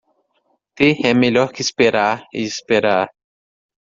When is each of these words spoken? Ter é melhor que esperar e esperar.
Ter 0.73 0.95
é 1.05 1.13
melhor 1.13 1.51
que 1.53 1.61
esperar 1.61 2.25
e 2.33 2.41
esperar. 2.41 3.07